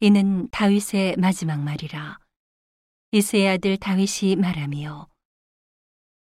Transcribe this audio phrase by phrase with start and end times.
[0.00, 2.18] 이는 다윗의 마지막 말이라.
[3.12, 5.08] 이스의 아들 다윗이 말하며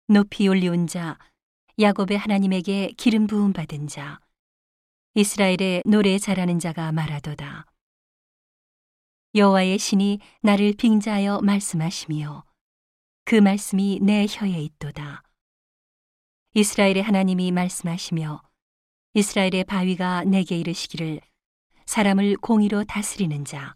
[0.08, 1.18] 높이 올리온 자
[1.80, 4.20] 야곱의 하나님에게 기름 부음 받은 자
[5.14, 7.64] 이스라엘의 노래 잘하는 자가 말하도다.
[9.34, 12.44] 여호와의 신이 나를 빙자하여 말씀하시며
[13.24, 15.22] 그 말씀이 내 혀에 있도다.
[16.52, 18.42] 이스라엘의 하나님이 말씀하시며
[19.14, 21.22] 이스라엘의 바위가 내게 이르시기를
[21.86, 23.74] 사람을 공의로 다스리는 자,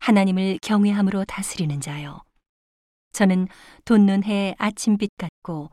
[0.00, 2.22] 하나님을 경외함으로 다스리는 자요.
[3.12, 3.46] 저는
[3.84, 5.70] 돋는 해 아침빛 같고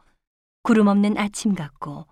[0.61, 2.05] 구름 없는 아침 같고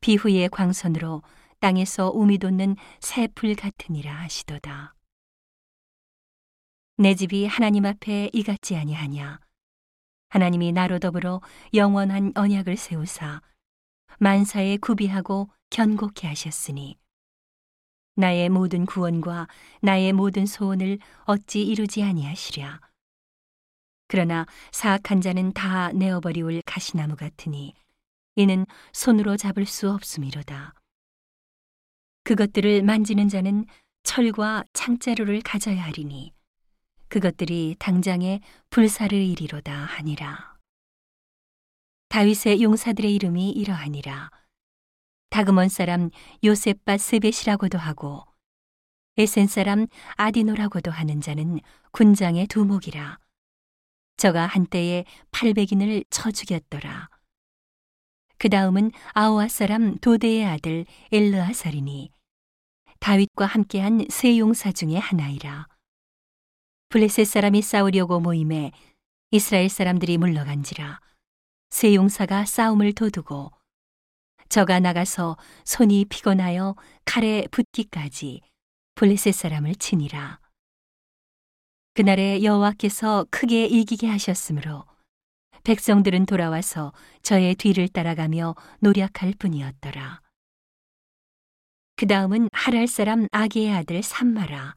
[0.00, 1.22] 비후의 광선으로
[1.60, 4.94] 땅에서 우미 돋는 새 풀 같으니라 하시도다.
[6.98, 9.40] 내 집이 하나님 앞에 이같지 아니하냐.
[10.28, 11.40] 하나님이 나로 더불어
[11.72, 13.40] 영원한 언약을 세우사
[14.18, 16.98] 만사에 구비하고 견고케 하셨으니
[18.16, 19.46] 나의 모든 구원과
[19.82, 22.80] 나의 모든 소원을 어찌 이루지 아니하시랴.
[24.08, 27.74] 그러나 사악한 자는 다 내어버리올 가시나무 같으니
[28.36, 30.74] 이는 손으로 잡을 수 없음이로다.
[32.24, 33.66] 그것들을 만지는 자는
[34.02, 36.32] 철과 창자루를 가져야 하리니
[37.08, 40.56] 그것들이 당장에 불사를 이리로다 하니라.
[42.08, 44.30] 다윗의 용사들의 이름이 이러하니라.
[45.30, 46.10] 다그먼 사람
[46.44, 48.24] 요셉바 스벳이라고도 하고
[49.18, 51.60] 에센 사람 아디노라고도 하는 자는
[51.92, 53.18] 군장의 두목이라.
[54.18, 57.08] 저가 한때에 팔백인을 쳐 죽였더라.
[58.38, 62.10] 그 다음은 아오아 사람 도대의 아들 엘르아살이니
[63.00, 65.66] 다윗과 함께한 세 용사 중의 하나이라.
[66.90, 68.72] 블레셋 사람이 싸우려고 모임에
[69.30, 71.00] 이스라엘 사람들이 물러간지라.
[71.70, 73.50] 세 용사가 싸움을 도두고
[74.48, 78.42] 저가 나가서 손이 피곤하여 칼에 붙기까지
[78.94, 80.40] 블레셋 사람을 치니라.
[81.94, 84.84] 그날에 여호와께서 크게 이기게 하셨으므로
[85.64, 90.20] 백성들은 돌아와서 저의 뒤를 따라가며 노력할 뿐이었더라.
[91.96, 94.74] 그 다음은 하랄 사람 아기의 아들 삼마라.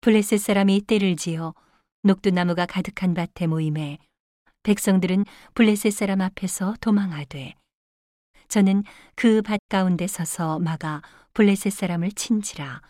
[0.00, 1.54] 블레셋 사람이 때를 지어
[2.02, 3.98] 녹두나무가 가득한 밭에 모임에
[4.62, 7.54] 백성들은 블레셋 사람 앞에서 도망하되
[8.50, 8.82] 저는
[9.14, 11.02] 그 밭 가운데 서서 막아
[11.34, 12.82] 블레셋 사람을 친지라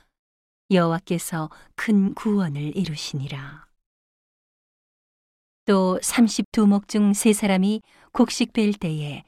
[0.71, 3.67] 여호와께서 큰 구원을 이루시니라.
[5.67, 7.83] 또 32목 중 세 사람이
[8.13, 9.23] 곡식 벨 때에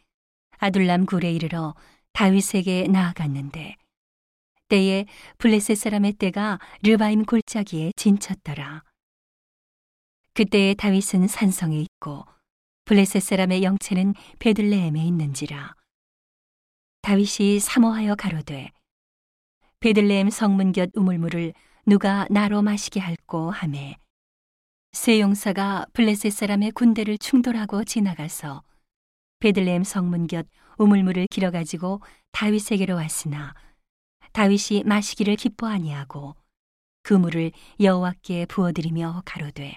[0.58, 1.74] 아둘람 굴에 이르러
[2.14, 3.76] 다윗에게 나아갔는데
[4.68, 5.04] 때에
[5.36, 8.84] 블레셋 사람의 때가 르바임 골짜기에 진쳤더라.
[10.32, 12.24] 그때에 다윗은 산성에 있고
[12.86, 15.74] 블레셋 사람의 영체는 베들레헴에 있는지라.
[17.02, 18.70] 다윗이 사모하여 가로되
[19.80, 21.52] 베들레헴 성문 곁 우물물을
[21.84, 23.96] 누가 나로 마시게 할꼬 하매
[24.92, 28.62] 세 용사가 블레셋 사람의 군대를 충돌하고 지나가서
[29.40, 30.46] 베들레헴 성문 곁
[30.78, 33.52] 우물물을 길어 가지고 다윗에게로 왔으나
[34.32, 36.36] 다윗이 마시기를 기뻐 아니하고
[37.02, 39.76] 그 물을 여호와께 부어드리며 가로되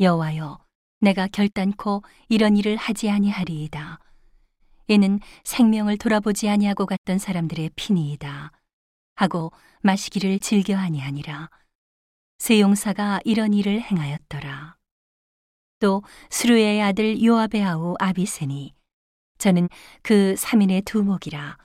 [0.00, 0.58] 여호와여
[1.00, 4.07] 내가 결단코 이런 일을 하지 아니하리이다
[4.88, 8.52] 이는 생명을 돌아보지 아니하고 갔던 사람들의 피니이다.
[9.16, 11.50] 하고 마시기를 즐겨하니 아니라
[12.38, 14.76] 세 용사가 이런 일을 행하였더라.
[15.80, 18.74] 또 수르의 아들 요압의 아우 아비세니
[19.36, 19.68] 저는
[20.02, 21.56] 그 3인의 두목이라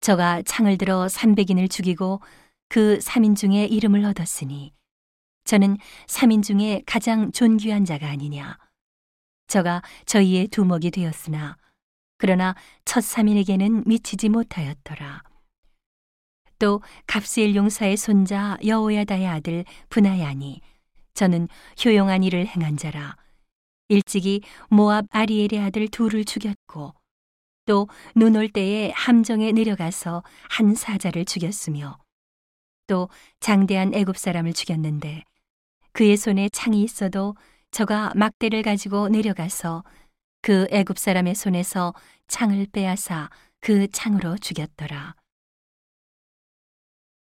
[0.00, 2.20] 저가 창을 들어 300인을 죽이고
[2.68, 4.72] 그 3인 중에 이름을 얻었으니
[5.44, 8.58] 저는 3인 중에 가장 존귀한 자가 아니냐
[9.48, 11.58] 저가 저희의 두목이 되었으나
[12.18, 15.22] 그러나 첫 사민에게는 미치지 못하였더라.
[16.58, 20.60] 또 갑스일 용사의 손자 여호야다의 아들 분하야니
[21.14, 21.46] 저는
[21.84, 23.16] 효용한 일을 행한 자라
[23.88, 26.94] 일찍이 모압 아리엘의 아들 둘을 죽였고
[27.66, 27.86] 또
[28.16, 31.98] 눈 올 때에 함정에 내려가서 한 사자를 죽였으며
[32.88, 33.08] 또
[33.38, 35.22] 장대한 애굽 사람을 죽였는데
[35.92, 37.36] 그의 손에 창이 있어도
[37.70, 39.84] 저가 막대를 가지고 내려가서
[40.40, 41.94] 그 애굽 사람의 손에서
[42.26, 43.30] 창을 빼앗아
[43.60, 45.14] 그 창으로 죽였더라.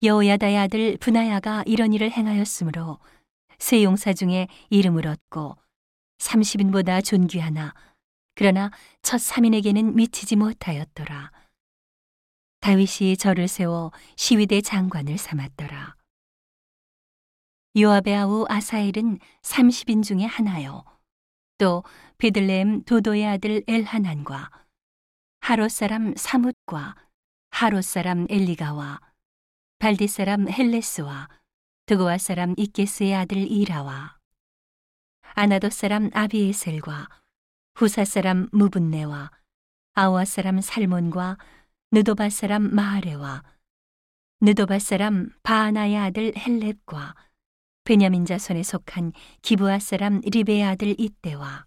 [0.02, 2.98] 여호야다의 아들 분하야가 이런 일을 행하였으므로
[3.58, 5.56] 세 용사 중에 이름을 얻고
[6.18, 7.74] 30인보다 존귀하나
[8.34, 8.70] 그러나
[9.00, 11.32] 첫 3인에게는 미치지 못하였더라.
[12.60, 15.96] 다윗이 저를 세워 시위대 장관을 삼았더라.
[17.78, 20.84] 요압의 아우 아사엘은 30인 중에 하나요.
[21.58, 21.84] 또
[22.18, 24.50] 베들레헴 도도의 아들 엘하난과
[25.40, 26.94] 하롯 사람 사뭇과
[27.50, 29.00] 하롯 사람 엘리가와
[29.78, 31.28] 발디 사람 헬레스와
[31.86, 34.18] 드고아 사람 이케스의 아들 이라와
[35.34, 37.08] 아나도 사람 아비에셀과
[37.76, 39.30] 후사 사람 무분네와
[39.94, 41.38] 아와 사람 살몬과
[41.92, 43.44] 느도바 사람 마하레와
[44.40, 47.14] 느도바 사람 바하나의 아들 헬렙과
[47.86, 49.12] 베냐민 자손에 속한
[49.42, 51.66] 기브아 사람 리베의 아들 이때와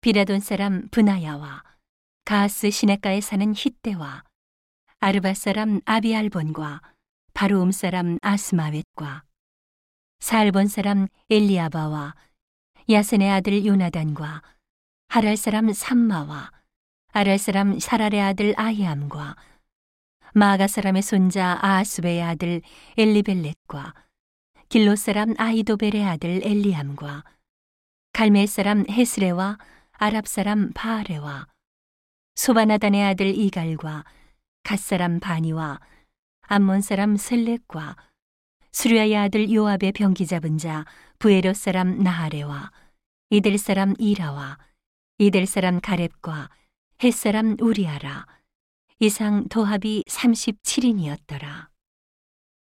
[0.00, 1.64] 비라돈 사람 브나야와
[2.24, 4.22] 가스 시내가에 사는 히때와
[5.00, 6.80] 아르바 사람 아비알본과
[7.34, 9.24] 바루움 사람 아스마웻과
[10.20, 12.14] 살본 사람 엘리아바와
[12.88, 14.40] 야센의 아들 요나단과
[15.08, 16.52] 하랄 사람 삼마와
[17.08, 19.34] 아랄 사람 사랄의 아들 아히암과
[20.34, 22.62] 마가 사람의 손자 아하스베의 아들
[22.96, 23.94] 엘리벨렛과
[24.74, 27.22] 길로 사람 아이도벨의 아들 엘리암과
[28.12, 29.56] 갈멜 사람 헤스레와
[29.92, 31.46] 아랍 사람 바아레와
[32.34, 34.04] 소바나단의 아들 이갈과
[34.64, 35.78] 갓 사람 바니와
[36.48, 37.96] 암몬 사람 셀렉과
[38.72, 40.84] 수리아의 아들 요압의 병기 잡은 자
[41.20, 42.72] 부에로 사람 나하레와
[43.30, 44.58] 이들 사람 이라와
[45.18, 46.50] 이들 사람 가렙과
[47.04, 48.26] 햇 사람 우리아라
[48.98, 51.73] 이상 도합이 37인이었더라.